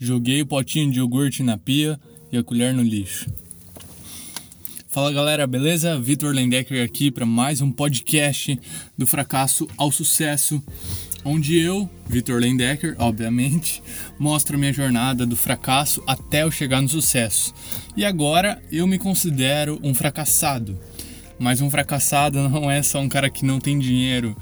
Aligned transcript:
Joguei 0.00 0.40
o 0.40 0.46
potinho 0.46 0.92
de 0.92 1.00
iogurte 1.00 1.42
na 1.42 1.58
pia 1.58 1.98
e 2.30 2.38
a 2.38 2.42
colher 2.44 2.72
no 2.72 2.84
lixo. 2.84 3.28
Fala 4.88 5.10
galera, 5.10 5.44
beleza? 5.44 5.98
Vitor 5.98 6.32
Lendecker 6.32 6.84
aqui 6.84 7.10
para 7.10 7.26
mais 7.26 7.60
um 7.60 7.72
podcast 7.72 8.60
do 8.96 9.08
fracasso 9.08 9.66
ao 9.76 9.90
sucesso, 9.90 10.62
onde 11.24 11.58
eu, 11.58 11.90
Vitor 12.08 12.40
Lendecker, 12.40 12.94
obviamente, 12.96 13.82
mostro 14.20 14.54
a 14.54 14.58
minha 14.60 14.72
jornada 14.72 15.26
do 15.26 15.34
fracasso 15.34 16.00
até 16.06 16.44
eu 16.44 16.50
chegar 16.52 16.80
no 16.80 16.88
sucesso. 16.88 17.52
E 17.96 18.04
agora 18.04 18.62
eu 18.70 18.86
me 18.86 19.00
considero 19.00 19.80
um 19.82 19.92
fracassado. 19.92 20.78
Mas 21.40 21.60
um 21.60 21.68
fracassado 21.68 22.38
não 22.48 22.70
é 22.70 22.84
só 22.84 23.00
um 23.00 23.08
cara 23.08 23.28
que 23.28 23.44
não 23.44 23.58
tem 23.58 23.76
dinheiro, 23.80 24.36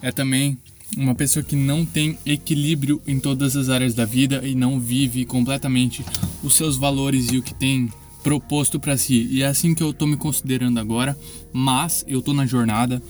é 0.00 0.12
também 0.12 0.56
uma 0.96 1.14
pessoa 1.14 1.42
que 1.42 1.56
não 1.56 1.84
tem 1.84 2.18
equilíbrio 2.26 3.00
em 3.06 3.18
todas 3.18 3.56
as 3.56 3.68
áreas 3.68 3.94
da 3.94 4.04
vida 4.04 4.46
e 4.46 4.54
não 4.54 4.80
vive 4.80 5.24
completamente 5.24 6.04
os 6.42 6.54
seus 6.54 6.76
valores 6.76 7.28
e 7.30 7.38
o 7.38 7.42
que 7.42 7.54
tem 7.54 7.90
proposto 8.22 8.78
para 8.78 8.96
si. 8.96 9.28
E 9.30 9.42
é 9.42 9.46
assim 9.46 9.74
que 9.74 9.82
eu 9.82 9.92
tô 9.92 10.06
me 10.06 10.16
considerando 10.16 10.78
agora, 10.78 11.16
mas 11.52 12.04
eu 12.06 12.20
tô 12.20 12.32
na 12.32 12.46
jornada 12.46 13.02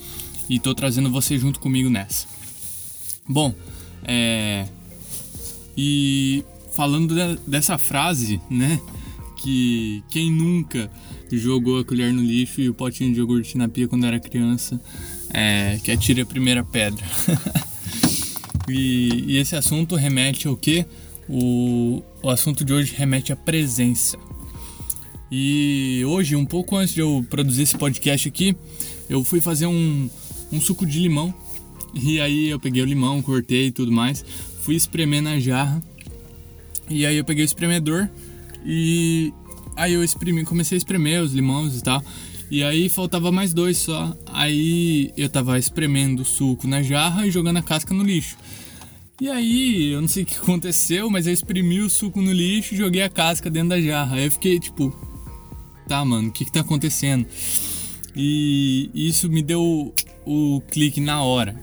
e 0.49 0.59
tô 0.59 0.73
trazendo 0.73 1.09
você 1.09 1.37
junto 1.37 1.59
comigo 1.59 1.89
nessa. 1.89 2.27
Bom, 3.27 3.53
é 4.03 4.65
e 5.75 6.43
falando 6.73 7.15
de, 7.15 7.39
dessa 7.47 7.77
frase, 7.77 8.39
né, 8.49 8.79
que 9.37 10.03
quem 10.09 10.31
nunca 10.31 10.91
jogou 11.31 11.79
a 11.79 11.85
colher 11.85 12.11
no 12.13 12.21
lixo 12.21 12.61
e 12.61 12.69
o 12.69 12.73
potinho 12.73 13.13
de 13.13 13.19
iogurte 13.19 13.57
na 13.57 13.67
pia 13.67 13.87
quando 13.87 14.05
era 14.05 14.19
criança, 14.19 14.79
é, 15.33 15.79
que 15.83 15.91
atire 15.91 16.21
a 16.21 16.25
primeira 16.25 16.63
pedra. 16.63 17.03
E, 18.67 19.25
e 19.27 19.37
esse 19.37 19.55
assunto 19.55 19.95
remete 19.95 20.47
ao 20.47 20.55
que? 20.55 20.85
O, 21.27 22.03
o 22.21 22.29
assunto 22.29 22.63
de 22.65 22.73
hoje 22.73 22.93
remete 22.95 23.31
à 23.31 23.35
presença. 23.35 24.17
E 25.31 26.03
hoje, 26.05 26.35
um 26.35 26.45
pouco 26.45 26.75
antes 26.75 26.93
de 26.93 26.99
eu 26.99 27.25
produzir 27.29 27.63
esse 27.63 27.77
podcast 27.77 28.27
aqui, 28.27 28.55
eu 29.09 29.23
fui 29.23 29.39
fazer 29.39 29.65
um, 29.65 30.09
um 30.51 30.59
suco 30.59 30.85
de 30.85 30.99
limão. 30.99 31.33
E 31.93 32.19
aí 32.19 32.49
eu 32.49 32.59
peguei 32.59 32.81
o 32.81 32.85
limão, 32.85 33.21
cortei 33.21 33.67
e 33.67 33.71
tudo 33.71 33.91
mais, 33.91 34.23
fui 34.61 34.75
espremer 34.75 35.21
na 35.21 35.39
jarra. 35.39 35.81
E 36.89 37.05
aí 37.05 37.15
eu 37.15 37.23
peguei 37.23 37.43
o 37.43 37.45
espremedor 37.45 38.09
e 38.65 39.33
aí 39.75 39.93
eu 39.93 40.05
comecei 40.45 40.75
a 40.75 40.79
espremer 40.79 41.21
os 41.21 41.33
limões 41.33 41.77
e 41.77 41.83
tal. 41.83 42.03
E 42.51 42.65
aí 42.65 42.89
faltava 42.89 43.31
mais 43.31 43.53
dois 43.53 43.77
só. 43.77 44.13
Aí 44.27 45.13
eu 45.15 45.29
tava 45.29 45.57
espremendo 45.57 46.23
o 46.23 46.25
suco 46.25 46.67
na 46.67 46.83
jarra 46.83 47.25
e 47.25 47.31
jogando 47.31 47.57
a 47.57 47.63
casca 47.63 47.93
no 47.93 48.03
lixo. 48.03 48.35
E 49.21 49.29
aí, 49.29 49.91
eu 49.91 50.01
não 50.01 50.07
sei 50.09 50.23
o 50.23 50.25
que 50.25 50.35
aconteceu, 50.35 51.09
mas 51.09 51.27
eu 51.27 51.33
exprimi 51.33 51.79
o 51.79 51.89
suco 51.89 52.21
no 52.21 52.33
lixo 52.33 52.73
e 52.73 52.77
joguei 52.77 53.03
a 53.03 53.09
casca 53.09 53.49
dentro 53.49 53.69
da 53.69 53.79
jarra. 53.79 54.17
Aí 54.17 54.25
eu 54.25 54.31
fiquei 54.31 54.59
tipo, 54.59 54.93
tá, 55.87 56.03
mano, 56.03 56.27
o 56.27 56.31
que 56.31 56.43
que 56.43 56.51
tá 56.51 56.59
acontecendo? 56.59 57.25
E 58.13 58.89
isso 58.93 59.29
me 59.29 59.41
deu 59.41 59.93
o, 60.25 60.57
o 60.57 60.61
clique 60.61 60.99
na 60.99 61.23
hora. 61.23 61.55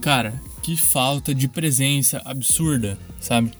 Cara, 0.00 0.40
que 0.62 0.76
falta 0.76 1.34
de 1.34 1.48
presença 1.48 2.22
absurda, 2.24 2.96
sabe? 3.18 3.50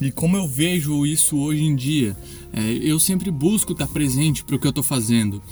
E 0.00 0.10
como 0.10 0.38
eu 0.38 0.48
vejo 0.48 1.04
isso 1.04 1.36
hoje 1.36 1.62
em 1.62 1.76
dia, 1.76 2.16
é, 2.52 2.60
eu 2.82 3.00
sempre 3.00 3.30
busco 3.30 3.72
estar 3.72 3.86
presente 3.86 4.44
para 4.44 4.56
o 4.56 4.58
que 4.58 4.66
eu 4.66 4.70
estou 4.70 4.84
fazendo, 4.84 5.42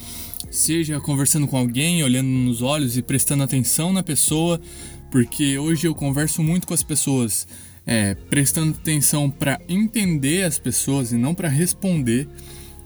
seja 0.50 1.00
conversando 1.00 1.46
com 1.46 1.56
alguém, 1.56 2.02
olhando 2.02 2.28
nos 2.28 2.60
olhos 2.60 2.96
e 2.96 3.02
prestando 3.02 3.42
atenção 3.42 3.92
na 3.92 4.02
pessoa, 4.02 4.60
porque 5.10 5.58
hoje 5.58 5.86
eu 5.86 5.94
converso 5.94 6.42
muito 6.42 6.66
com 6.66 6.74
as 6.74 6.82
pessoas, 6.82 7.46
é, 7.86 8.14
prestando 8.14 8.76
atenção 8.78 9.30
para 9.30 9.60
entender 9.68 10.44
as 10.44 10.58
pessoas 10.58 11.12
e 11.12 11.16
não 11.16 11.34
para 11.34 11.48
responder. 11.48 12.28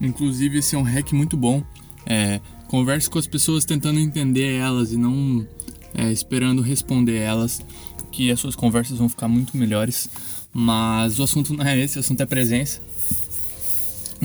Inclusive, 0.01 0.59
esse 0.59 0.75
é 0.75 0.79
um 0.79 0.83
hack 0.83 1.13
muito 1.13 1.37
bom. 1.37 1.63
É, 2.07 2.41
converse 2.69 3.09
com 3.09 3.19
as 3.19 3.27
pessoas 3.27 3.65
tentando 3.65 3.99
entender 3.99 4.55
elas 4.55 4.93
e 4.93 4.97
não 4.97 5.47
é, 5.95 6.11
esperando 6.11 6.63
responder 6.63 7.17
elas, 7.17 7.65
que 8.11 8.31
as 8.31 8.41
suas 8.41 8.57
conversas 8.57 8.99
vão 8.99 9.09
ficar 9.09 9.29
muito 9.29 9.57
melhores. 9.57 10.09
Mas 10.53 11.19
o 11.19 11.25
assunto 11.25 11.53
não 11.53 11.65
é 11.65 11.79
esse, 11.79 11.97
o 11.97 12.01
assunto 12.01 12.21
é 12.21 12.27
presença. 12.27 12.81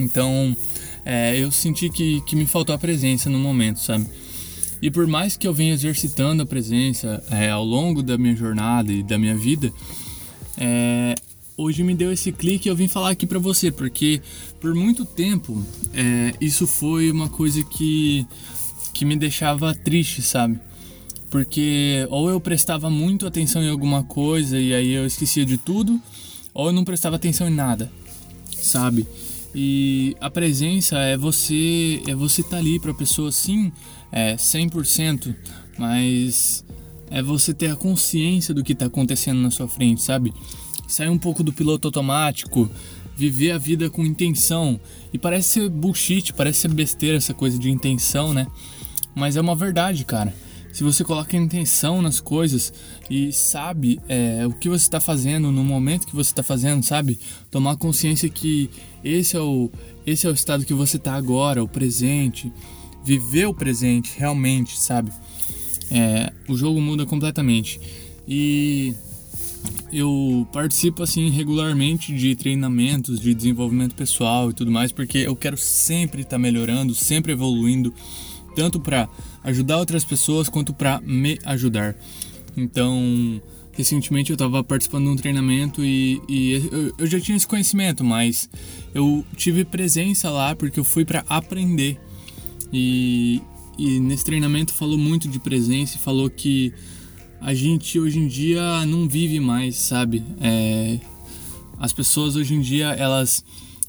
Então, 0.00 0.56
é, 1.04 1.38
eu 1.38 1.50
senti 1.50 1.88
que, 1.88 2.20
que 2.22 2.34
me 2.34 2.46
faltou 2.46 2.74
a 2.74 2.78
presença 2.78 3.30
no 3.30 3.38
momento, 3.38 3.80
sabe? 3.80 4.06
E 4.82 4.90
por 4.90 5.06
mais 5.06 5.36
que 5.36 5.46
eu 5.46 5.52
venha 5.52 5.74
exercitando 5.74 6.42
a 6.42 6.46
presença 6.46 7.22
é, 7.30 7.50
ao 7.50 7.64
longo 7.64 8.02
da 8.02 8.16
minha 8.16 8.34
jornada 8.34 8.90
e 8.90 9.02
da 9.02 9.18
minha 9.18 9.36
vida, 9.36 9.72
é, 10.56 11.14
hoje 11.56 11.82
me 11.82 11.94
deu 11.94 12.10
esse 12.10 12.32
clique 12.32 12.68
e 12.68 12.70
eu 12.70 12.76
vim 12.76 12.88
falar 12.88 13.10
aqui 13.10 13.26
para 13.26 13.38
você, 13.38 13.70
porque 13.70 14.22
por 14.58 14.74
muito 14.74 15.04
tempo 15.04 15.62
é, 15.92 16.34
isso 16.40 16.66
foi 16.66 17.10
uma 17.10 17.28
coisa 17.28 17.62
que, 17.62 18.26
que 18.94 19.04
me 19.04 19.16
deixava 19.16 19.74
triste, 19.74 20.22
sabe? 20.22 20.58
Porque 21.30 22.06
ou 22.10 22.30
eu 22.30 22.40
prestava 22.40 22.88
muito 22.88 23.26
atenção 23.26 23.62
em 23.62 23.68
alguma 23.68 24.02
coisa 24.02 24.58
e 24.58 24.74
aí 24.74 24.92
eu 24.92 25.06
esquecia 25.06 25.44
de 25.44 25.58
tudo, 25.58 26.00
ou 26.54 26.68
eu 26.68 26.72
não 26.72 26.84
prestava 26.84 27.16
atenção 27.16 27.46
em 27.46 27.54
nada, 27.54 27.92
sabe? 28.56 29.06
E 29.54 30.16
a 30.20 30.30
presença 30.30 30.98
é 30.98 31.16
você 31.16 32.02
é 32.06 32.14
você 32.14 32.40
estar 32.40 32.52
tá 32.52 32.56
ali 32.58 32.78
para 32.78 32.92
a 32.92 32.94
pessoa 32.94 33.32
sim, 33.32 33.72
é 34.12 34.36
100%, 34.36 35.34
mas 35.78 36.64
é 37.10 37.22
você 37.22 37.52
ter 37.52 37.70
a 37.70 37.76
consciência 37.76 38.54
do 38.54 38.62
que 38.62 38.72
está 38.72 38.86
acontecendo 38.86 39.40
na 39.40 39.50
sua 39.50 39.66
frente, 39.66 40.02
sabe? 40.02 40.32
Sair 40.86 41.08
um 41.08 41.18
pouco 41.18 41.42
do 41.42 41.52
piloto 41.52 41.88
automático, 41.88 42.70
viver 43.16 43.50
a 43.50 43.58
vida 43.58 43.90
com 43.90 44.04
intenção. 44.04 44.78
E 45.12 45.18
parece 45.18 45.50
ser 45.50 45.68
bullshit, 45.68 46.32
parece 46.32 46.60
ser 46.60 46.68
besteira 46.68 47.16
essa 47.16 47.34
coisa 47.34 47.58
de 47.58 47.70
intenção, 47.70 48.32
né? 48.32 48.46
Mas 49.14 49.36
é 49.36 49.40
uma 49.40 49.56
verdade, 49.56 50.04
cara 50.04 50.32
se 50.72 50.84
você 50.84 51.04
coloca 51.04 51.36
intenção 51.36 52.00
nas 52.00 52.20
coisas 52.20 52.72
e 53.08 53.32
sabe 53.32 54.00
é, 54.08 54.46
o 54.46 54.52
que 54.52 54.68
você 54.68 54.84
está 54.84 55.00
fazendo 55.00 55.50
no 55.50 55.64
momento 55.64 56.06
que 56.06 56.14
você 56.14 56.30
está 56.30 56.42
fazendo, 56.42 56.82
sabe? 56.82 57.18
Tomar 57.50 57.76
consciência 57.76 58.28
que 58.28 58.70
esse 59.02 59.36
é 59.36 59.40
o, 59.40 59.70
esse 60.06 60.26
é 60.26 60.30
o 60.30 60.34
estado 60.34 60.64
que 60.64 60.74
você 60.74 60.96
está 60.96 61.14
agora, 61.14 61.62
o 61.62 61.68
presente. 61.68 62.52
Viver 63.04 63.46
o 63.46 63.54
presente 63.54 64.12
realmente, 64.16 64.78
sabe? 64.78 65.10
É, 65.90 66.32
o 66.48 66.56
jogo 66.56 66.80
muda 66.80 67.04
completamente. 67.04 67.80
E 68.28 68.94
eu 69.92 70.46
participo 70.52 71.02
assim 71.02 71.30
regularmente 71.30 72.14
de 72.14 72.36
treinamentos 72.36 73.18
de 73.18 73.34
desenvolvimento 73.34 73.94
pessoal 73.94 74.50
e 74.50 74.54
tudo 74.54 74.70
mais, 74.70 74.92
porque 74.92 75.18
eu 75.18 75.34
quero 75.34 75.56
sempre 75.56 76.22
estar 76.22 76.36
tá 76.36 76.38
melhorando, 76.38 76.94
sempre 76.94 77.32
evoluindo 77.32 77.92
tanto 78.54 78.80
para 78.80 79.08
ajudar 79.44 79.78
outras 79.78 80.04
pessoas 80.04 80.48
quanto 80.48 80.72
para 80.72 81.00
me 81.00 81.38
ajudar. 81.44 81.96
Então, 82.56 83.40
recentemente 83.72 84.30
eu 84.30 84.34
estava 84.34 84.62
participando 84.62 85.04
de 85.04 85.10
um 85.10 85.16
treinamento 85.16 85.84
e, 85.84 86.20
e 86.28 86.52
eu, 86.70 86.94
eu, 86.98 87.06
já 87.06 87.20
tinha 87.20 87.36
esse 87.36 87.46
conhecimento, 87.46 88.04
mas 88.04 88.48
eu 88.94 89.24
tive 89.36 89.64
presença 89.64 90.30
lá 90.30 90.54
porque 90.54 90.78
eu 90.78 90.84
fui 90.84 91.04
para 91.04 91.24
aprender. 91.28 91.98
E, 92.72 93.40
e 93.78 93.98
nesse 94.00 94.24
treinamento 94.24 94.72
falou 94.72 94.98
muito 94.98 95.28
de 95.28 95.38
presença 95.38 95.96
e 95.96 95.98
falou 95.98 96.28
que 96.28 96.72
a 97.40 97.54
gente 97.54 97.98
hoje 97.98 98.18
em 98.18 98.28
dia 98.28 98.84
não 98.86 99.08
vive 99.08 99.40
mais, 99.40 99.76
sabe? 99.76 100.22
É, 100.40 101.00
as 101.78 101.92
pessoas 101.92 102.36
hoje 102.36 102.54
em 102.54 102.60
dia 102.60 102.88
elas 102.88 103.42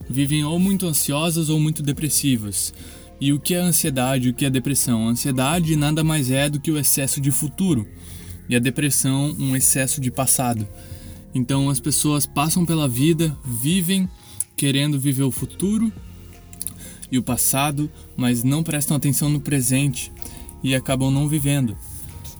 vivem 0.09 0.43
ou 0.43 0.57
muito 0.57 0.87
ansiosas 0.87 1.49
ou 1.49 1.59
muito 1.59 1.83
depressivas. 1.83 2.73
E 3.21 3.31
o 3.31 3.39
que 3.39 3.53
é 3.53 3.59
ansiedade, 3.59 4.29
o 4.29 4.33
que 4.33 4.45
é 4.45 4.49
depressão? 4.49 5.07
A 5.07 5.11
ansiedade 5.11 5.75
nada 5.75 6.03
mais 6.03 6.31
é 6.31 6.49
do 6.49 6.59
que 6.59 6.71
o 6.71 6.77
excesso 6.79 7.21
de 7.21 7.29
futuro, 7.29 7.87
e 8.49 8.55
a 8.55 8.59
depressão, 8.59 9.35
um 9.37 9.55
excesso 9.55 10.01
de 10.01 10.09
passado. 10.09 10.67
Então 11.31 11.69
as 11.69 11.79
pessoas 11.79 12.25
passam 12.25 12.65
pela 12.65 12.87
vida, 12.87 13.37
vivem 13.45 14.09
querendo 14.57 14.99
viver 14.99 15.21
o 15.21 15.29
futuro 15.29 15.93
e 17.11 17.17
o 17.19 17.23
passado, 17.23 17.91
mas 18.17 18.43
não 18.43 18.63
prestam 18.63 18.97
atenção 18.97 19.29
no 19.29 19.39
presente 19.39 20.11
e 20.63 20.73
acabam 20.73 21.11
não 21.11 21.27
vivendo. 21.27 21.77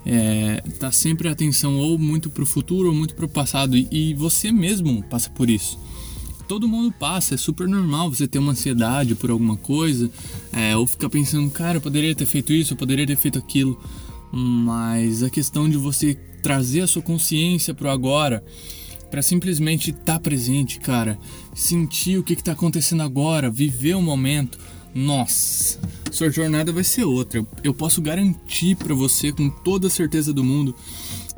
É, 0.03 0.61
tá 0.79 0.91
sempre 0.91 1.29
atenção 1.29 1.77
ou 1.77 1.95
muito 1.99 2.27
para 2.27 2.41
o 2.41 2.45
futuro 2.45 2.89
ou 2.89 2.95
muito 2.95 3.13
para 3.13 3.25
o 3.25 3.29
passado 3.29 3.77
e, 3.77 3.87
e 3.91 4.13
você 4.15 4.51
mesmo 4.51 5.03
passa 5.03 5.29
por 5.29 5.47
isso 5.47 5.77
todo 6.51 6.67
mundo 6.67 6.91
passa, 6.91 7.35
é 7.35 7.37
super 7.37 7.65
normal 7.65 8.09
você 8.09 8.27
ter 8.27 8.37
uma 8.37 8.51
ansiedade 8.51 9.15
por 9.15 9.31
alguma 9.31 9.55
coisa, 9.55 10.11
é, 10.51 10.75
ou 10.75 10.85
ficar 10.85 11.09
pensando, 11.09 11.49
cara, 11.49 11.77
eu 11.77 11.81
poderia 11.81 12.13
ter 12.13 12.25
feito 12.25 12.51
isso, 12.51 12.73
eu 12.73 12.77
poderia 12.77 13.07
ter 13.07 13.15
feito 13.15 13.39
aquilo. 13.39 13.81
Mas 14.33 15.23
a 15.23 15.29
questão 15.29 15.69
de 15.69 15.77
você 15.77 16.13
trazer 16.43 16.81
a 16.81 16.87
sua 16.87 17.01
consciência 17.01 17.73
pro 17.73 17.89
agora, 17.89 18.43
para 19.09 19.21
simplesmente 19.21 19.91
estar 19.91 20.15
tá 20.15 20.19
presente, 20.19 20.77
cara, 20.77 21.17
sentir 21.55 22.17
o 22.17 22.23
que 22.23 22.33
está 22.33 22.51
acontecendo 22.51 23.01
agora, 23.01 23.49
viver 23.49 23.95
o 23.95 24.01
momento, 24.01 24.59
nossa, 24.93 25.79
sua 26.11 26.29
jornada 26.29 26.73
vai 26.73 26.83
ser 26.83 27.05
outra. 27.05 27.47
Eu 27.63 27.73
posso 27.73 28.01
garantir 28.01 28.75
para 28.75 28.93
você 28.93 29.31
com 29.31 29.49
toda 29.49 29.87
a 29.87 29.89
certeza 29.89 30.33
do 30.33 30.43
mundo 30.43 30.75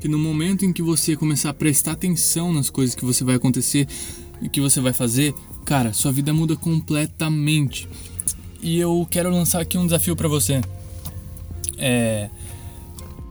que 0.01 0.07
no 0.07 0.18
momento 0.18 0.65
em 0.65 0.74
que 0.74 0.81
você 0.81 1.15
começar 1.15 1.51
a 1.51 1.54
prestar 1.54 1.92
atenção 1.92 2.51
nas 2.51 2.69
coisas 2.69 2.95
que 2.95 3.06
você 3.06 3.24
vai 3.24 3.36
acontecer, 3.36 3.88
que 4.50 4.62
você 4.62 4.80
vai 4.80 4.94
fazer, 4.94 5.34
cara, 5.66 5.94
sua 5.94 6.12
vida 6.12 6.34
muda 6.34 6.56
completamente. 6.56 7.88
E 8.62 8.80
eu 8.80 9.07
quero 9.10 9.30
lançar 9.30 9.62
aqui 9.62 9.78
um 9.78 9.86
desafio 9.86 10.16
para 10.16 10.28
você. 10.28 10.62
É, 11.78 12.30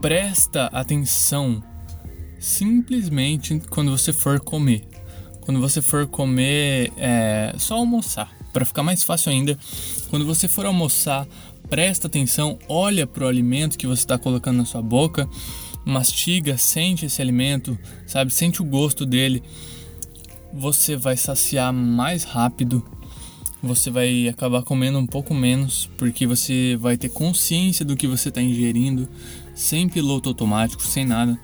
presta 0.01 0.65
atenção 0.67 1.63
simplesmente 2.39 3.61
quando 3.69 3.89
você 3.89 4.11
for 4.11 4.39
comer. 4.39 4.85
Quando 5.41 5.59
você 5.59 5.81
for 5.81 6.07
comer, 6.07 6.91
é, 6.97 7.53
só 7.57 7.75
almoçar, 7.75 8.31
para 8.51 8.65
ficar 8.65 8.83
mais 8.83 9.03
fácil 9.03 9.31
ainda. 9.31 9.57
Quando 10.09 10.25
você 10.25 10.47
for 10.47 10.65
almoçar, 10.65 11.27
presta 11.69 12.07
atenção, 12.07 12.59
olha 12.67 13.07
para 13.07 13.25
o 13.25 13.27
alimento 13.27 13.77
que 13.77 13.87
você 13.87 14.03
está 14.03 14.17
colocando 14.17 14.57
na 14.57 14.65
sua 14.65 14.81
boca, 14.81 15.27
mastiga, 15.85 16.57
sente 16.57 17.05
esse 17.05 17.21
alimento, 17.21 17.77
sabe? 18.05 18.33
Sente 18.33 18.61
o 18.61 18.65
gosto 18.65 19.05
dele. 19.05 19.43
Você 20.53 20.95
vai 20.95 21.17
saciar 21.17 21.73
mais 21.73 22.23
rápido. 22.23 22.85
Você 23.61 23.89
vai 23.89 24.27
acabar 24.27 24.61
comendo 24.61 24.99
um 24.99 25.07
pouco 25.07 25.33
menos, 25.33 25.89
porque 25.97 26.27
você 26.27 26.77
vai 26.79 26.95
ter 26.97 27.09
consciência 27.09 27.83
do 27.83 27.95
que 27.95 28.05
você 28.05 28.29
está 28.29 28.41
ingerindo, 28.41 29.07
sem 29.55 29.89
piloto 29.89 30.29
automático, 30.29 30.83
sem 30.83 31.05
nada. 31.05 31.39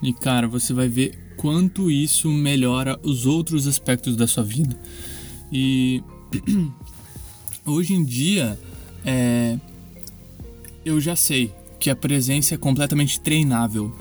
E 0.00 0.12
cara, 0.12 0.48
você 0.48 0.72
vai 0.72 0.88
ver 0.88 1.34
quanto 1.36 1.90
isso 1.90 2.30
melhora 2.30 2.98
os 3.02 3.26
outros 3.26 3.66
aspectos 3.66 4.16
da 4.16 4.26
sua 4.26 4.44
vida. 4.44 4.78
E 5.52 6.02
hoje 7.66 7.94
em 7.94 8.04
dia, 8.04 8.58
é, 9.04 9.58
eu 10.84 11.00
já 11.00 11.14
sei 11.14 11.52
que 11.78 11.90
a 11.90 11.96
presença 11.96 12.54
é 12.54 12.58
completamente 12.58 13.20
treinável. 13.20 13.94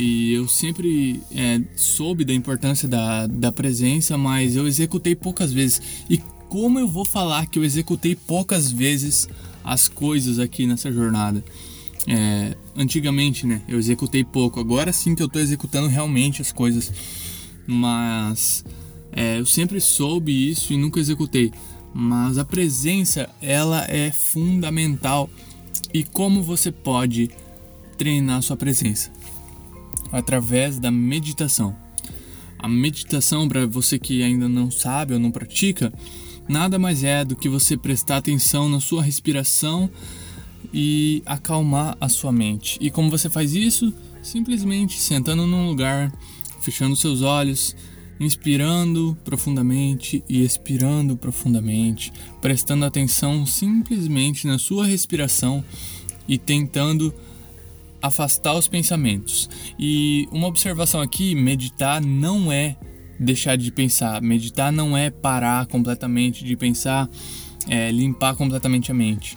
E 0.00 0.32
eu 0.32 0.46
sempre 0.46 1.20
é, 1.34 1.60
soube 1.74 2.24
da 2.24 2.32
importância 2.32 2.86
da, 2.86 3.26
da 3.26 3.50
presença, 3.50 4.16
mas 4.16 4.54
eu 4.54 4.64
executei 4.68 5.16
poucas 5.16 5.52
vezes. 5.52 5.82
E 6.08 6.18
como 6.48 6.78
eu 6.78 6.86
vou 6.86 7.04
falar 7.04 7.46
que 7.46 7.58
eu 7.58 7.64
executei 7.64 8.14
poucas 8.14 8.70
vezes 8.70 9.28
as 9.64 9.88
coisas 9.88 10.38
aqui 10.38 10.68
nessa 10.68 10.92
jornada? 10.92 11.44
É, 12.06 12.56
antigamente, 12.76 13.44
né? 13.44 13.60
Eu 13.66 13.76
executei 13.76 14.22
pouco. 14.22 14.60
Agora 14.60 14.92
sim 14.92 15.16
que 15.16 15.22
eu 15.22 15.28
tô 15.28 15.40
executando 15.40 15.88
realmente 15.88 16.40
as 16.40 16.52
coisas. 16.52 16.92
Mas 17.66 18.64
é, 19.10 19.40
eu 19.40 19.46
sempre 19.46 19.80
soube 19.80 20.48
isso 20.48 20.72
e 20.72 20.76
nunca 20.76 21.00
executei. 21.00 21.50
Mas 21.92 22.38
a 22.38 22.44
presença, 22.44 23.28
ela 23.42 23.84
é 23.90 24.12
fundamental. 24.12 25.28
E 25.92 26.04
como 26.04 26.40
você 26.40 26.70
pode 26.70 27.32
treinar 27.98 28.42
sua 28.42 28.56
presença? 28.56 29.10
Através 30.12 30.78
da 30.78 30.90
meditação. 30.90 31.74
A 32.58 32.68
meditação, 32.68 33.48
para 33.48 33.66
você 33.66 33.98
que 33.98 34.22
ainda 34.22 34.48
não 34.48 34.70
sabe 34.70 35.14
ou 35.14 35.20
não 35.20 35.30
pratica, 35.30 35.92
nada 36.48 36.78
mais 36.78 37.04
é 37.04 37.24
do 37.24 37.36
que 37.36 37.48
você 37.48 37.76
prestar 37.76 38.16
atenção 38.16 38.68
na 38.68 38.80
sua 38.80 39.02
respiração 39.02 39.88
e 40.72 41.22
acalmar 41.24 41.96
a 42.00 42.08
sua 42.08 42.32
mente. 42.32 42.78
E 42.80 42.90
como 42.90 43.10
você 43.10 43.30
faz 43.30 43.54
isso? 43.54 43.92
Simplesmente 44.22 44.98
sentando 44.98 45.46
num 45.46 45.68
lugar, 45.68 46.12
fechando 46.60 46.96
seus 46.96 47.22
olhos, 47.22 47.76
inspirando 48.18 49.16
profundamente 49.24 50.24
e 50.28 50.42
expirando 50.42 51.16
profundamente, 51.16 52.12
prestando 52.40 52.84
atenção 52.84 53.46
simplesmente 53.46 54.46
na 54.46 54.58
sua 54.58 54.84
respiração 54.84 55.64
e 56.26 56.36
tentando 56.36 57.14
afastar 58.02 58.54
os 58.54 58.68
pensamentos. 58.68 59.48
E 59.78 60.28
uma 60.30 60.46
observação 60.46 61.00
aqui: 61.00 61.34
meditar 61.34 62.00
não 62.00 62.52
é 62.52 62.76
deixar 63.18 63.56
de 63.56 63.70
pensar, 63.72 64.22
meditar 64.22 64.72
não 64.72 64.96
é 64.96 65.10
parar 65.10 65.66
completamente 65.66 66.44
de 66.44 66.56
pensar, 66.56 67.08
é 67.68 67.90
limpar 67.90 68.36
completamente 68.36 68.90
a 68.90 68.94
mente 68.94 69.36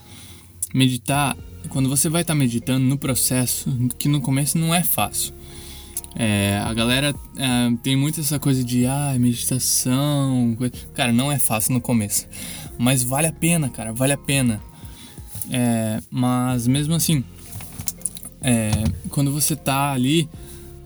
meditar, 0.72 1.36
quando 1.68 1.88
você 1.88 2.08
vai 2.08 2.22
estar 2.22 2.34
tá 2.34 2.38
meditando 2.38 2.84
no 2.84 2.98
processo, 2.98 3.70
que 3.98 4.08
no 4.08 4.20
começo 4.20 4.58
não 4.58 4.74
é 4.74 4.82
fácil. 4.82 5.34
É, 6.14 6.60
a 6.64 6.72
galera 6.74 7.14
é, 7.36 7.76
tem 7.82 7.96
muito 7.96 8.20
essa 8.20 8.38
coisa 8.38 8.62
de 8.62 8.84
ah, 8.86 9.14
meditação. 9.18 10.56
Cara, 10.94 11.12
não 11.12 11.32
é 11.32 11.38
fácil 11.38 11.72
no 11.72 11.80
começo. 11.80 12.26
Mas 12.78 13.02
vale 13.02 13.28
a 13.28 13.32
pena, 13.32 13.68
cara, 13.68 13.92
vale 13.92 14.12
a 14.12 14.18
pena. 14.18 14.60
É, 15.50 16.00
mas 16.10 16.66
mesmo 16.66 16.94
assim, 16.94 17.24
é, 18.42 18.70
quando 19.10 19.32
você 19.32 19.54
tá 19.54 19.92
ali 19.92 20.28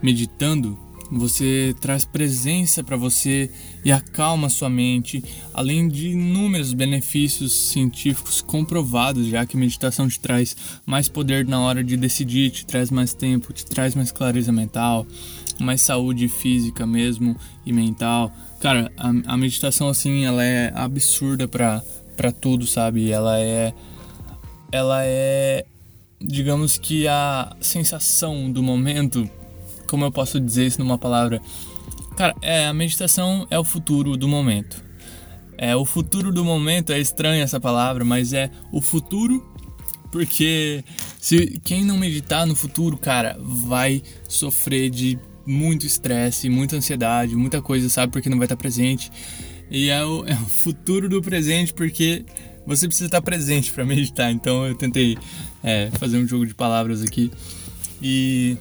meditando, 0.02 0.78
você 1.10 1.74
traz 1.80 2.04
presença 2.04 2.82
para 2.82 2.96
você 2.96 3.50
e 3.84 3.92
acalma 3.92 4.48
sua 4.48 4.68
mente, 4.68 5.22
além 5.54 5.88
de 5.88 6.08
inúmeros 6.08 6.72
benefícios 6.72 7.52
científicos 7.52 8.42
comprovados, 8.42 9.28
já 9.28 9.46
que 9.46 9.56
meditação 9.56 10.08
te 10.08 10.18
traz 10.18 10.56
mais 10.84 11.08
poder 11.08 11.46
na 11.46 11.60
hora 11.60 11.82
de 11.82 11.96
decidir, 11.96 12.50
te 12.50 12.66
traz 12.66 12.90
mais 12.90 13.14
tempo, 13.14 13.52
te 13.52 13.64
traz 13.64 13.94
mais 13.94 14.10
clareza 14.10 14.50
mental, 14.50 15.06
mais 15.58 15.80
saúde 15.80 16.28
física 16.28 16.86
mesmo 16.86 17.36
e 17.64 17.72
mental. 17.72 18.32
Cara, 18.60 18.90
a, 18.96 19.34
a 19.34 19.36
meditação 19.36 19.88
assim, 19.88 20.24
ela 20.24 20.44
é 20.44 20.72
absurda 20.74 21.46
para 21.46 21.82
para 22.16 22.32
tudo, 22.32 22.66
sabe? 22.66 23.10
Ela 23.10 23.38
é 23.38 23.74
ela 24.72 25.04
é 25.04 25.66
digamos 26.20 26.78
que 26.78 27.06
a 27.06 27.56
sensação 27.60 28.50
do 28.50 28.62
momento 28.62 29.28
como 29.86 30.04
eu 30.04 30.12
posso 30.12 30.40
dizer 30.40 30.66
isso 30.66 30.80
numa 30.80 30.98
palavra? 30.98 31.40
Cara, 32.16 32.34
é, 32.42 32.66
a 32.66 32.74
meditação 32.74 33.46
é 33.50 33.58
o 33.58 33.64
futuro 33.64 34.16
do 34.16 34.28
momento. 34.28 34.84
É, 35.56 35.74
o 35.74 35.84
futuro 35.84 36.32
do 36.32 36.44
momento 36.44 36.92
é 36.92 36.98
estranha 36.98 37.42
essa 37.42 37.60
palavra, 37.60 38.04
mas 38.04 38.32
é 38.32 38.50
o 38.72 38.80
futuro 38.80 39.54
porque 40.10 40.84
se 41.18 41.60
quem 41.64 41.84
não 41.84 41.98
meditar 41.98 42.46
no 42.46 42.54
futuro, 42.54 42.96
cara, 42.96 43.36
vai 43.40 44.02
sofrer 44.28 44.90
de 44.90 45.18
muito 45.46 45.86
estresse, 45.86 46.48
muita 46.48 46.76
ansiedade, 46.76 47.36
muita 47.36 47.62
coisa, 47.62 47.88
sabe? 47.88 48.12
Porque 48.12 48.28
não 48.28 48.38
vai 48.38 48.46
estar 48.46 48.56
presente. 48.56 49.10
E 49.70 49.88
é 49.88 50.04
o, 50.04 50.26
é 50.26 50.32
o 50.32 50.46
futuro 50.46 51.08
do 51.08 51.20
presente 51.20 51.72
porque 51.72 52.24
você 52.66 52.86
precisa 52.86 53.06
estar 53.06 53.22
presente 53.22 53.72
para 53.72 53.84
meditar. 53.84 54.30
Então 54.32 54.66
eu 54.66 54.74
tentei 54.74 55.16
é, 55.62 55.90
fazer 55.92 56.18
um 56.18 56.26
jogo 56.26 56.46
de 56.46 56.54
palavras 56.54 57.02
aqui. 57.02 57.30
E 58.02 58.56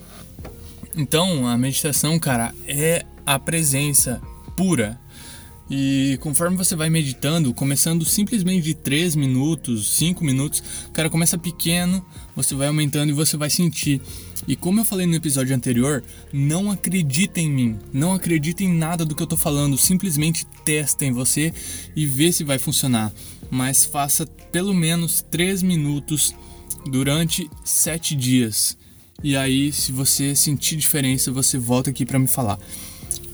então, 0.97 1.45
a 1.45 1.57
meditação, 1.57 2.17
cara, 2.17 2.53
é 2.67 3.05
a 3.25 3.37
presença 3.37 4.21
pura. 4.55 4.97
E 5.69 6.17
conforme 6.21 6.55
você 6.55 6.75
vai 6.75 6.89
meditando, 6.89 7.53
começando 7.53 8.05
simplesmente 8.05 8.63
de 8.63 8.75
3 8.75 9.15
minutos, 9.15 9.97
5 9.97 10.23
minutos, 10.23 10.63
cara, 10.93 11.09
começa 11.09 11.37
pequeno, 11.37 12.05
você 12.35 12.53
vai 12.53 12.67
aumentando 12.67 13.09
e 13.09 13.13
você 13.13 13.35
vai 13.35 13.49
sentir. 13.49 13.99
E 14.47 14.55
como 14.55 14.79
eu 14.79 14.85
falei 14.85 15.07
no 15.07 15.15
episódio 15.15 15.55
anterior, 15.55 16.03
não 16.31 16.69
acredita 16.69 17.41
em 17.41 17.49
mim, 17.49 17.79
não 17.91 18.13
acredita 18.13 18.63
em 18.63 18.71
nada 18.71 19.03
do 19.03 19.15
que 19.15 19.23
eu 19.23 19.27
tô 19.27 19.35
falando, 19.35 19.75
simplesmente 19.75 20.45
testa 20.63 21.03
em 21.03 21.11
você 21.11 21.51
e 21.95 22.05
vê 22.05 22.31
se 22.31 22.43
vai 22.43 22.59
funcionar. 22.59 23.11
Mas 23.49 23.85
faça 23.85 24.25
pelo 24.25 24.73
menos 24.73 25.21
3 25.29 25.61
minutos 25.63 26.33
durante 26.89 27.49
7 27.63 28.15
dias. 28.15 28.77
E 29.23 29.35
aí, 29.35 29.71
se 29.71 29.91
você 29.91 30.35
sentir 30.35 30.75
diferença, 30.75 31.31
você 31.31 31.57
volta 31.57 31.89
aqui 31.89 32.05
para 32.05 32.19
me 32.19 32.27
falar. 32.27 32.59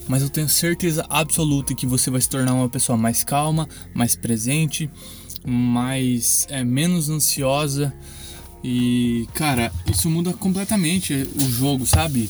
Mas 0.08 0.22
eu 0.22 0.30
tenho 0.30 0.50
certeza 0.50 1.06
absoluta 1.10 1.74
que 1.74 1.86
você 1.86 2.10
vai 2.10 2.22
se 2.22 2.30
tornar 2.30 2.54
uma 2.54 2.70
pessoa 2.70 2.98
mais 2.98 3.24
calma, 3.24 3.68
mais 3.94 4.16
presente, 4.16 4.90
mais 5.46 6.46
é, 6.50 6.64
menos 6.64 7.10
ansiosa. 7.10 7.94
E, 8.64 9.28
cara, 9.34 9.72
isso 9.90 10.10
muda 10.10 10.34
completamente 10.34 11.14
o 11.36 11.50
jogo, 11.50 11.86
sabe? 11.86 12.30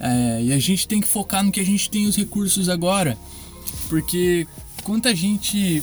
É, 0.00 0.42
e 0.42 0.52
a 0.52 0.58
gente 0.58 0.88
tem 0.88 1.00
que 1.00 1.06
focar 1.06 1.44
no 1.44 1.52
que 1.52 1.60
a 1.60 1.64
gente 1.64 1.88
tem 1.88 2.06
os 2.06 2.16
recursos 2.16 2.68
agora. 2.68 3.16
Porque 3.88 4.46
quanta 4.82 5.14
gente 5.14 5.82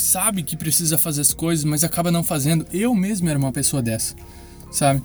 sabe 0.00 0.42
que 0.42 0.56
precisa 0.56 0.98
fazer 0.98 1.20
as 1.20 1.32
coisas, 1.32 1.64
mas 1.64 1.84
acaba 1.84 2.10
não 2.10 2.24
fazendo. 2.24 2.66
Eu 2.72 2.94
mesmo 2.94 3.28
era 3.28 3.38
uma 3.38 3.52
pessoa 3.52 3.82
dessa, 3.82 4.14
sabe? 4.70 5.02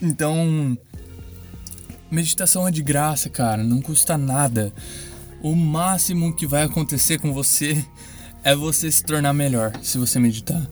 Então, 0.00 0.78
meditação 2.10 2.68
é 2.68 2.70
de 2.70 2.82
graça, 2.82 3.28
cara, 3.28 3.62
não 3.62 3.80
custa 3.80 4.16
nada. 4.16 4.72
O 5.42 5.54
máximo 5.54 6.34
que 6.34 6.46
vai 6.46 6.62
acontecer 6.64 7.18
com 7.18 7.32
você 7.32 7.84
é 8.44 8.54
você 8.54 8.90
se 8.90 9.02
tornar 9.04 9.32
melhor 9.32 9.72
se 9.82 9.98
você 9.98 10.18
meditar. 10.18 10.68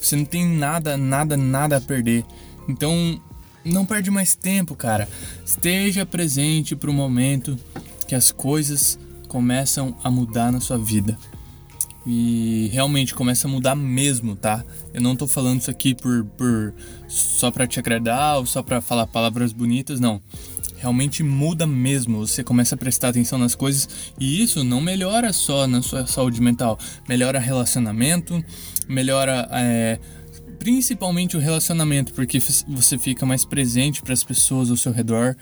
Você 0.00 0.16
não 0.16 0.24
tem 0.24 0.46
nada, 0.46 0.96
nada, 0.96 1.36
nada 1.36 1.76
a 1.76 1.80
perder. 1.80 2.24
Então, 2.68 3.20
não 3.64 3.84
perde 3.84 4.10
mais 4.10 4.34
tempo, 4.34 4.74
cara. 4.76 5.08
Esteja 5.44 6.06
presente 6.06 6.76
para 6.76 6.90
o 6.90 6.94
momento 6.94 7.58
que 8.06 8.14
as 8.14 8.30
coisas 8.30 8.98
começam 9.28 9.96
a 10.02 10.10
mudar 10.10 10.52
na 10.52 10.60
sua 10.60 10.78
vida 10.78 11.18
e 12.06 12.70
realmente 12.72 13.14
começa 13.14 13.48
a 13.48 13.50
mudar 13.50 13.74
mesmo, 13.74 14.36
tá? 14.36 14.64
Eu 14.94 15.00
não 15.00 15.16
tô 15.16 15.26
falando 15.26 15.60
isso 15.60 15.70
aqui 15.70 15.92
por, 15.92 16.24
por 16.36 16.72
só 17.08 17.50
para 17.50 17.66
te 17.66 17.80
agradar 17.80 18.38
ou 18.38 18.46
só 18.46 18.62
para 18.62 18.80
falar 18.80 19.08
palavras 19.08 19.52
bonitas, 19.52 19.98
não. 19.98 20.22
realmente 20.76 21.22
muda 21.24 21.66
mesmo. 21.66 22.24
Você 22.24 22.44
começa 22.44 22.76
a 22.76 22.78
prestar 22.78 23.08
atenção 23.08 23.38
nas 23.38 23.56
coisas 23.56 23.88
e 24.20 24.40
isso 24.40 24.62
não 24.62 24.80
melhora 24.80 25.32
só 25.32 25.66
na 25.66 25.82
sua 25.82 26.06
saúde 26.06 26.40
mental, 26.40 26.78
melhora 27.08 27.40
relacionamento, 27.40 28.42
melhora 28.88 29.48
é, 29.50 29.98
principalmente 30.66 31.36
o 31.36 31.38
relacionamento, 31.40 32.12
porque 32.12 32.42
você 32.66 32.98
fica 32.98 33.24
mais 33.24 33.44
presente 33.44 34.02
para 34.02 34.12
as 34.12 34.24
pessoas 34.24 34.68
ao 34.68 34.76
seu 34.76 34.90
redor, 34.90 35.36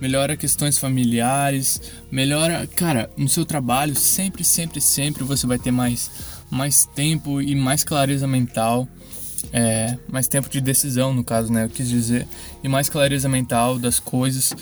melhora 0.00 0.38
questões 0.38 0.78
familiares, 0.78 1.82
melhora, 2.10 2.66
cara, 2.66 3.10
no 3.14 3.28
seu 3.28 3.44
trabalho, 3.44 3.94
sempre, 3.94 4.42
sempre, 4.42 4.80
sempre 4.80 5.22
você 5.22 5.46
vai 5.46 5.58
ter 5.58 5.70
mais, 5.70 6.10
mais 6.50 6.86
tempo 6.86 7.42
e 7.42 7.54
mais 7.54 7.84
clareza 7.84 8.26
mental. 8.26 8.88
É, 9.52 9.98
mais 10.10 10.26
tempo 10.26 10.48
de 10.48 10.62
decisão, 10.62 11.12
no 11.12 11.22
caso, 11.22 11.52
né? 11.52 11.64
Eu 11.64 11.68
quis 11.68 11.86
dizer, 11.86 12.26
e 12.64 12.68
mais 12.68 12.88
clareza 12.88 13.28
mental 13.28 13.78
das 13.78 14.00
coisas. 14.00 14.54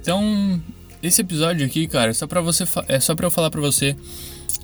Então, 0.00 0.60
esse 1.00 1.20
episódio 1.20 1.64
aqui, 1.64 1.86
cara, 1.86 2.12
só 2.12 2.26
para 2.26 2.40
você 2.40 2.64
é 2.88 2.98
só 2.98 3.14
para 3.14 3.26
eu 3.26 3.30
falar 3.30 3.52
para 3.52 3.60
você 3.60 3.94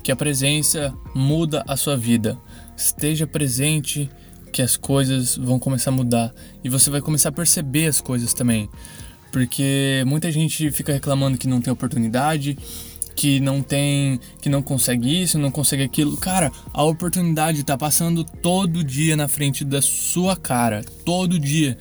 que 0.02 0.10
a 0.10 0.16
presença 0.16 0.92
muda 1.14 1.62
a 1.68 1.76
sua 1.76 1.96
vida. 1.96 2.36
Esteja 2.76 3.24
presente 3.24 4.10
que 4.50 4.62
as 4.62 4.76
coisas 4.76 5.36
vão 5.36 5.58
começar 5.58 5.90
a 5.90 5.94
mudar 5.94 6.34
e 6.62 6.68
você 6.68 6.90
vai 6.90 7.00
começar 7.00 7.30
a 7.30 7.32
perceber 7.32 7.86
as 7.86 8.00
coisas 8.00 8.34
também. 8.34 8.68
Porque 9.32 10.02
muita 10.06 10.30
gente 10.30 10.70
fica 10.70 10.92
reclamando 10.92 11.38
que 11.38 11.46
não 11.46 11.60
tem 11.60 11.72
oportunidade, 11.72 12.58
que 13.14 13.38
não 13.38 13.62
tem, 13.62 14.18
que 14.40 14.48
não 14.48 14.62
consegue 14.62 15.22
isso, 15.22 15.38
não 15.38 15.50
consegue 15.50 15.82
aquilo. 15.82 16.16
Cara, 16.16 16.50
a 16.72 16.82
oportunidade 16.82 17.62
tá 17.62 17.76
passando 17.76 18.24
todo 18.24 18.82
dia 18.82 19.16
na 19.16 19.28
frente 19.28 19.64
da 19.64 19.82
sua 19.82 20.36
cara, 20.36 20.84
todo 21.04 21.38
dia. 21.38 21.76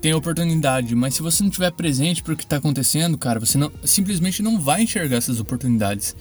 Tem 0.00 0.14
oportunidade, 0.14 0.94
mas 0.94 1.14
se 1.14 1.22
você 1.22 1.42
não 1.42 1.48
estiver 1.48 1.72
presente 1.72 2.22
para 2.22 2.32
o 2.32 2.36
que 2.36 2.44
está 2.44 2.58
acontecendo, 2.58 3.18
cara, 3.18 3.40
você 3.40 3.58
não, 3.58 3.72
simplesmente 3.82 4.42
não 4.42 4.60
vai 4.60 4.82
enxergar 4.82 5.16
essas 5.16 5.40
oportunidades. 5.40 6.14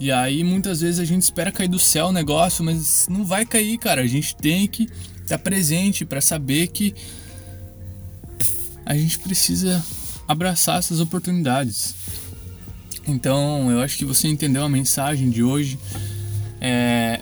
E 0.00 0.10
aí 0.10 0.42
muitas 0.42 0.80
vezes 0.80 0.98
a 0.98 1.04
gente 1.04 1.22
espera 1.22 1.52
cair 1.52 1.68
do 1.68 1.78
céu 1.78 2.06
o 2.06 2.12
negócio, 2.12 2.64
mas 2.64 3.06
não 3.06 3.22
vai 3.22 3.44
cair, 3.44 3.76
cara. 3.76 4.00
A 4.00 4.06
gente 4.06 4.34
tem 4.34 4.66
que 4.66 4.84
estar 4.84 5.36
tá 5.36 5.38
presente 5.38 6.06
para 6.06 6.22
saber 6.22 6.68
que 6.68 6.94
a 8.86 8.96
gente 8.96 9.18
precisa 9.18 9.84
abraçar 10.26 10.78
essas 10.78 11.00
oportunidades. 11.00 11.94
Então, 13.06 13.70
eu 13.70 13.80
acho 13.80 13.98
que 13.98 14.06
você 14.06 14.26
entendeu 14.26 14.64
a 14.64 14.68
mensagem 14.70 15.28
de 15.28 15.42
hoje. 15.42 15.78
É, 16.62 17.20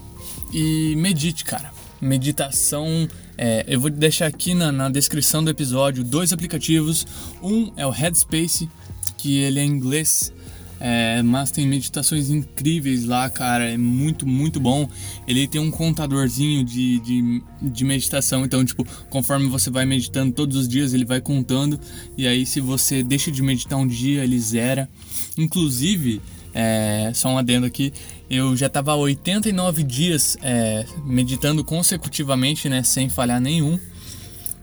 e 0.52 0.94
medite, 0.97 1.44
cara. 1.44 1.73
Meditação. 2.00 3.08
É, 3.37 3.64
eu 3.66 3.80
vou 3.80 3.90
deixar 3.90 4.26
aqui 4.26 4.54
na, 4.54 4.70
na 4.70 4.88
descrição 4.88 5.42
do 5.42 5.50
episódio 5.50 6.04
dois 6.04 6.32
aplicativos. 6.32 7.04
Um 7.42 7.73
é 7.76 7.85
o 7.85 7.90
Headspace, 7.90 8.70
que 9.16 9.38
ele 9.38 9.58
é 9.58 9.64
em 9.64 9.68
inglês 9.68 10.32
é, 10.80 11.23
mas 11.23 11.50
tem 11.50 11.66
meditações 11.66 12.30
incríveis 12.30 13.04
lá, 13.04 13.28
cara. 13.28 13.64
É 13.70 13.76
muito, 13.76 14.26
muito 14.26 14.61
bom. 14.61 14.88
Ele 15.26 15.47
tem 15.49 15.61
um 15.61 15.70
contadorzinho 15.70 16.64
de, 16.64 17.00
de, 17.00 17.42
de, 17.61 17.85
meditação. 17.85 18.44
Então, 18.44 18.64
tipo, 18.64 18.87
conforme 19.11 19.49
você 19.49 19.70
vai 19.70 19.85
meditando 19.85 20.32
todos 20.32 20.56
os 20.56 20.68
dias, 20.68 20.94
ele 20.94 21.04
vai 21.04 21.20
contando. 21.20 21.80
E 22.16 22.26
aí, 22.26 22.47
se 22.47 22.61
você 22.61 23.02
deixa 23.02 23.30
de 23.30 23.42
meditar 23.42 23.78
um 23.78 23.87
dia, 23.87 24.23
ele 24.23 24.38
zera. 24.38 24.88
Inclusive, 25.37 26.20
é, 26.54 27.11
só 27.14 27.28
um 27.28 27.38
adendo 27.38 27.66
aqui, 27.66 27.92
eu 28.30 28.56
já 28.56 28.66
estava 28.66 28.94
89 28.94 29.82
dias 29.82 30.37
é, 30.42 30.85
meditando 31.04 31.64
consecutivamente, 31.64 32.68
né? 32.68 32.82
Sem 32.82 33.08
falhar 33.08 33.40
nenhum. 33.40 33.78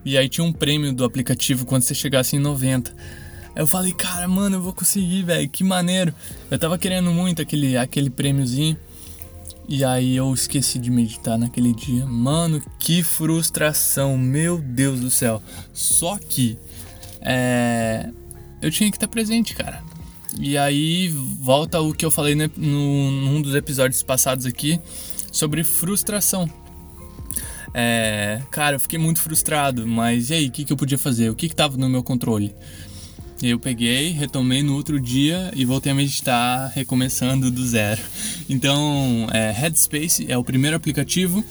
E 0.06 0.18
aí 0.18 0.30
tinha 0.30 0.46
um 0.46 0.54
prêmio 0.54 0.94
do 0.94 1.04
aplicativo 1.04 1.66
quando 1.66 1.82
você 1.82 1.96
chegasse 1.96 2.36
em 2.36 2.40
90. 2.40 2.96
Eu 3.56 3.66
falei, 3.66 3.94
cara, 3.94 4.28
mano, 4.28 4.58
eu 4.58 4.62
vou 4.62 4.74
conseguir, 4.74 5.24
velho, 5.24 5.48
que 5.48 5.64
maneiro. 5.64 6.14
Eu 6.52 6.60
tava 6.60 6.78
querendo 6.78 7.12
muito 7.12 7.42
aquele, 7.42 7.78
aquele 7.78 8.10
prêmiozinho. 8.10 8.78
E 9.68 9.84
aí 9.84 10.16
eu 10.16 10.32
esqueci 10.34 10.78
de 10.78 10.92
meditar 10.92 11.38
naquele 11.38 11.74
dia. 11.74 12.06
Mano, 12.06 12.62
que 12.78 13.02
frustração, 13.02 14.18
meu 14.18 14.60
Deus 14.60 15.00
do 15.00 15.10
céu. 15.10 15.42
Só 15.74 16.18
que 16.18 16.60
é, 17.22 18.10
eu 18.62 18.70
tinha 18.70 18.92
que 18.92 18.98
estar 18.98 19.08
presente, 19.08 19.56
cara. 19.56 19.82
E 20.40 20.58
aí 20.58 21.08
volta 21.40 21.80
o 21.80 21.94
que 21.94 22.06
eu 22.06 22.12
falei 22.12 22.36
né, 22.36 22.50
no, 22.58 23.12
num 23.12 23.42
dos 23.42 23.56
episódios 23.56 24.04
passados 24.04 24.46
aqui 24.46 24.80
sobre 25.32 25.64
frustração. 25.64 26.50
É, 27.74 28.42
cara, 28.52 28.76
eu 28.76 28.80
fiquei 28.80 29.00
muito 29.00 29.20
frustrado, 29.20 29.86
mas 29.88 30.30
e 30.30 30.34
aí, 30.34 30.48
o 30.48 30.52
que, 30.52 30.64
que 30.64 30.72
eu 30.72 30.78
podia 30.78 30.98
fazer? 30.98 31.30
O 31.30 31.36
que 31.36 31.46
estava 31.46 31.76
no 31.76 31.90
meu 31.90 32.04
controle? 32.04 32.56
Eu 33.42 33.60
peguei, 33.60 34.10
retomei 34.12 34.64
no 34.64 34.76
outro 34.76 35.00
dia 35.00 35.52
e 35.56 35.66
voltei 35.66 35.92
a 35.92 35.96
meditar, 35.96 36.72
recomeçando 36.74 37.52
do 37.52 37.66
zero. 37.66 38.02
Então, 38.50 39.28
é, 39.32 39.52
Headspace 39.52 40.26
é 40.30 40.38
o 40.38 40.44
primeiro 40.44 40.76
aplicativo 40.76 41.44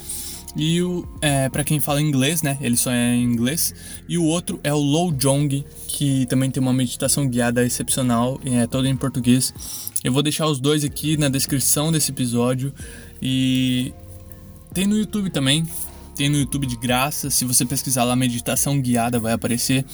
e 0.56 0.80
o 0.82 1.06
é, 1.20 1.48
para 1.48 1.64
quem 1.64 1.80
fala 1.80 2.00
inglês, 2.00 2.42
né? 2.42 2.56
Ele 2.60 2.76
só 2.76 2.90
é 2.90 3.14
em 3.14 3.24
inglês. 3.24 3.74
E 4.08 4.16
o 4.16 4.24
outro 4.24 4.58
é 4.62 4.72
o 4.72 4.78
Low 4.78 5.12
Jong, 5.12 5.64
que 5.88 6.26
também 6.26 6.50
tem 6.50 6.62
uma 6.62 6.72
meditação 6.72 7.28
guiada 7.28 7.64
excepcional, 7.64 8.40
é 8.44 8.66
todo 8.66 8.86
em 8.86 8.96
português. 8.96 9.52
Eu 10.02 10.12
vou 10.12 10.22
deixar 10.22 10.46
os 10.46 10.60
dois 10.60 10.84
aqui 10.84 11.16
na 11.16 11.28
descrição 11.28 11.92
desse 11.92 12.10
episódio 12.10 12.72
e 13.20 13.92
tem 14.72 14.86
no 14.86 14.96
YouTube 14.96 15.30
também. 15.30 15.66
Tem 16.16 16.28
no 16.28 16.38
YouTube 16.38 16.66
de 16.66 16.76
graça. 16.76 17.28
Se 17.28 17.44
você 17.44 17.64
pesquisar 17.64 18.04
lá 18.04 18.14
meditação 18.14 18.80
guiada, 18.80 19.18
vai 19.18 19.32
aparecer. 19.32 19.84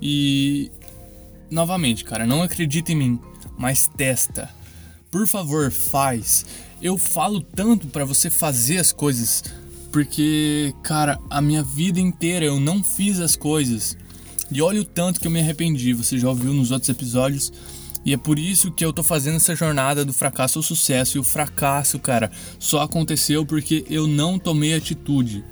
E 0.00 0.70
novamente, 1.52 2.04
cara, 2.04 2.26
não 2.26 2.42
acredita 2.42 2.92
em 2.92 2.96
mim, 2.96 3.20
mas 3.56 3.86
testa. 3.86 4.48
Por 5.10 5.26
favor, 5.26 5.70
faz. 5.70 6.44
Eu 6.80 6.98
falo 6.98 7.40
tanto 7.40 7.86
para 7.86 8.04
você 8.04 8.30
fazer 8.30 8.78
as 8.78 8.92
coisas 8.92 9.44
porque, 9.92 10.74
cara, 10.82 11.18
a 11.28 11.42
minha 11.42 11.62
vida 11.62 12.00
inteira 12.00 12.46
eu 12.46 12.58
não 12.58 12.82
fiz 12.82 13.20
as 13.20 13.36
coisas. 13.36 13.96
E 14.50 14.62
olha 14.62 14.80
o 14.80 14.84
tanto 14.84 15.20
que 15.20 15.26
eu 15.26 15.30
me 15.30 15.38
arrependi, 15.38 15.92
você 15.92 16.18
já 16.18 16.28
ouviu 16.30 16.54
nos 16.54 16.70
outros 16.70 16.88
episódios. 16.88 17.52
E 18.04 18.12
é 18.12 18.16
por 18.16 18.38
isso 18.38 18.72
que 18.72 18.84
eu 18.84 18.92
tô 18.92 19.02
fazendo 19.02 19.36
essa 19.36 19.54
jornada 19.54 20.04
do 20.04 20.12
fracasso 20.12 20.58
ao 20.58 20.62
sucesso. 20.62 21.18
E 21.18 21.20
o 21.20 21.24
fracasso, 21.24 21.98
cara, 21.98 22.30
só 22.58 22.80
aconteceu 22.80 23.44
porque 23.44 23.84
eu 23.88 24.06
não 24.06 24.38
tomei 24.38 24.74
atitude. 24.74 25.44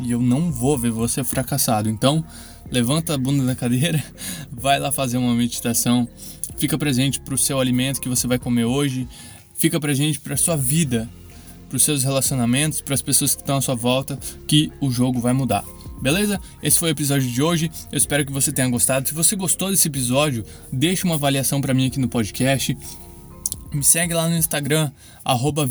E 0.00 0.10
eu 0.10 0.20
não 0.20 0.50
vou 0.50 0.76
ver 0.76 0.90
você 0.90 1.22
fracassado. 1.22 1.88
Então, 1.88 2.24
levanta 2.72 3.14
a 3.14 3.18
bunda 3.18 3.44
da 3.44 3.54
cadeira, 3.54 4.02
vai 4.50 4.80
lá 4.80 4.90
fazer 4.90 5.18
uma 5.18 5.34
meditação, 5.34 6.08
fica 6.56 6.78
presente 6.78 7.20
para 7.20 7.34
o 7.34 7.38
seu 7.38 7.60
alimento 7.60 8.00
que 8.00 8.08
você 8.08 8.26
vai 8.26 8.38
comer 8.38 8.64
hoje, 8.64 9.06
fica 9.54 9.78
presente 9.78 10.18
para 10.18 10.34
a 10.34 10.38
sua 10.38 10.56
vida, 10.56 11.08
para 11.68 11.76
os 11.76 11.84
seus 11.84 12.02
relacionamentos, 12.02 12.80
para 12.80 12.94
as 12.94 13.02
pessoas 13.02 13.34
que 13.34 13.42
estão 13.42 13.58
à 13.58 13.60
sua 13.60 13.74
volta, 13.74 14.18
que 14.48 14.72
o 14.80 14.90
jogo 14.90 15.20
vai 15.20 15.34
mudar. 15.34 15.64
Beleza? 16.00 16.40
Esse 16.60 16.80
foi 16.80 16.88
o 16.88 16.90
episódio 16.90 17.30
de 17.30 17.40
hoje. 17.40 17.70
Eu 17.92 17.96
espero 17.96 18.26
que 18.26 18.32
você 18.32 18.50
tenha 18.50 18.68
gostado. 18.68 19.06
Se 19.06 19.14
você 19.14 19.36
gostou 19.36 19.70
desse 19.70 19.86
episódio, 19.86 20.44
deixe 20.72 21.04
uma 21.04 21.14
avaliação 21.14 21.60
para 21.60 21.72
mim 21.72 21.86
aqui 21.86 22.00
no 22.00 22.08
podcast. 22.08 22.76
Me 23.72 23.84
segue 23.84 24.12
lá 24.12 24.28
no 24.28 24.36
Instagram, 24.36 24.90
arroba 25.24 25.66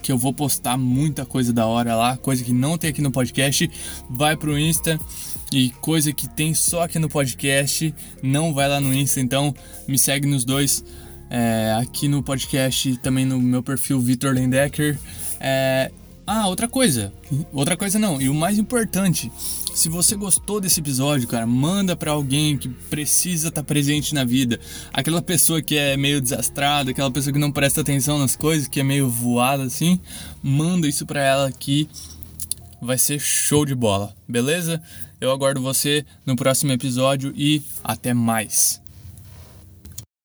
que 0.00 0.12
eu 0.12 0.18
vou 0.18 0.32
postar 0.34 0.76
muita 0.76 1.24
coisa 1.24 1.52
da 1.52 1.66
hora 1.66 1.96
lá, 1.96 2.16
coisa 2.16 2.44
que 2.44 2.52
não 2.52 2.78
tem 2.78 2.90
aqui 2.90 3.00
no 3.00 3.10
podcast. 3.10 3.68
Vai 4.08 4.36
pro 4.36 4.56
Insta, 4.56 5.00
e 5.52 5.70
coisa 5.80 6.12
que 6.12 6.28
tem 6.28 6.54
só 6.54 6.82
aqui 6.82 6.98
no 6.98 7.08
podcast, 7.08 7.94
não 8.22 8.54
vai 8.54 8.68
lá 8.68 8.80
no 8.80 8.92
Insta, 8.92 9.20
então 9.20 9.54
me 9.86 9.98
segue 9.98 10.26
nos 10.26 10.44
dois. 10.44 10.84
É, 11.30 11.74
aqui 11.80 12.08
no 12.08 12.22
podcast, 12.22 12.96
também 12.98 13.24
no 13.24 13.40
meu 13.40 13.62
perfil 13.62 14.00
Vitor 14.00 14.34
Lendecker. 14.34 14.98
É, 15.40 15.90
ah, 16.26 16.46
outra 16.46 16.68
coisa. 16.68 17.12
Outra 17.52 17.76
coisa 17.76 17.98
não. 17.98 18.20
E 18.20 18.28
o 18.28 18.34
mais 18.34 18.58
importante, 18.58 19.32
se 19.74 19.88
você 19.88 20.14
gostou 20.14 20.60
desse 20.60 20.80
episódio, 20.80 21.26
cara, 21.26 21.46
manda 21.46 21.96
para 21.96 22.10
alguém 22.10 22.58
que 22.58 22.68
precisa 22.68 23.48
estar 23.48 23.62
tá 23.62 23.66
presente 23.66 24.14
na 24.14 24.24
vida. 24.24 24.60
Aquela 24.92 25.22
pessoa 25.22 25.62
que 25.62 25.76
é 25.76 25.96
meio 25.96 26.20
desastrada, 26.20 26.90
aquela 26.90 27.10
pessoa 27.10 27.32
que 27.32 27.38
não 27.38 27.50
presta 27.50 27.80
atenção 27.80 28.18
nas 28.18 28.36
coisas, 28.36 28.68
que 28.68 28.80
é 28.80 28.84
meio 28.84 29.08
voada 29.08 29.62
assim, 29.62 29.98
manda 30.42 30.86
isso 30.86 31.06
para 31.06 31.20
ela 31.22 31.48
aqui 31.48 31.88
vai 32.82 32.98
ser 32.98 33.20
show 33.20 33.64
de 33.64 33.76
bola, 33.76 34.12
beleza? 34.26 34.82
Eu 35.22 35.30
aguardo 35.30 35.62
você 35.62 36.04
no 36.26 36.34
próximo 36.34 36.72
episódio 36.72 37.32
e 37.36 37.62
até 37.84 38.12
mais. 38.12 38.81